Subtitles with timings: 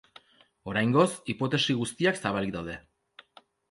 [0.71, 1.05] Oraingoz,
[1.35, 2.83] hipotesi guztiak zabalik daude.